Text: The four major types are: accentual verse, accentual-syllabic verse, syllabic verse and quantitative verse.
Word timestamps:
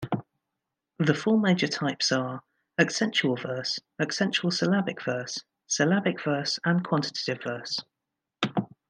The 0.97 1.13
four 1.13 1.39
major 1.39 1.67
types 1.67 2.11
are: 2.11 2.41
accentual 2.79 3.39
verse, 3.39 3.79
accentual-syllabic 4.01 4.99
verse, 5.03 5.43
syllabic 5.67 6.23
verse 6.23 6.57
and 6.65 6.83
quantitative 6.83 7.43
verse. 7.43 7.79